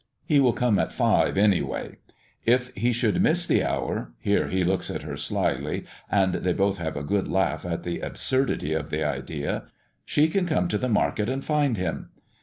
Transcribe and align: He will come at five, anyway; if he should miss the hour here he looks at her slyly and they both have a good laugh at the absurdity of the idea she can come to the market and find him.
He 0.25 0.39
will 0.39 0.53
come 0.53 0.79
at 0.79 0.91
five, 0.91 1.37
anyway; 1.37 1.97
if 2.43 2.73
he 2.73 2.91
should 2.91 3.21
miss 3.21 3.45
the 3.45 3.63
hour 3.63 4.13
here 4.17 4.47
he 4.47 4.63
looks 4.63 4.89
at 4.89 5.03
her 5.03 5.15
slyly 5.15 5.85
and 6.09 6.33
they 6.33 6.53
both 6.53 6.79
have 6.79 6.97
a 6.97 7.03
good 7.03 7.27
laugh 7.27 7.67
at 7.67 7.83
the 7.83 7.99
absurdity 7.99 8.73
of 8.73 8.89
the 8.89 9.03
idea 9.03 9.65
she 10.03 10.27
can 10.27 10.47
come 10.47 10.67
to 10.69 10.79
the 10.79 10.89
market 10.89 11.29
and 11.29 11.45
find 11.45 11.77
him. 11.77 12.09